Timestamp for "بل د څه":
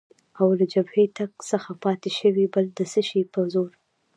2.53-3.01